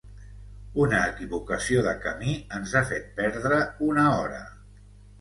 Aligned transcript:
Una 0.85 1.01
equivocació 1.09 1.85
de 1.89 1.95
camí 2.07 2.35
ens 2.59 2.75
ha 2.75 2.85
fet 2.95 3.15
perdre 3.23 3.63
una 3.93 4.11
hora. 4.19 4.45